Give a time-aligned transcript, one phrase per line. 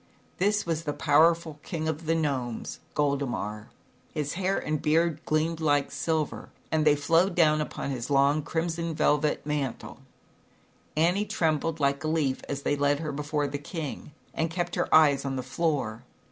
[0.39, 3.67] This was the powerful King of the Gnomes, Goldemar.
[4.15, 6.49] His hair and beard gleamed like ilver?
[6.71, 9.45] as they flowed d< ZAUBERLINDA, THE WISE WITCH.
[9.45, 9.97] 135
[10.97, 14.91] Annie trembled like a leaf, as they led her before the king, and kept her
[14.91, 16.01] eyes on the floor.